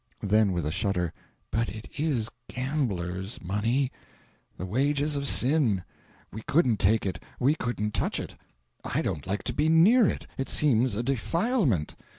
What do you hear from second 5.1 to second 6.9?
of sin; we couldn't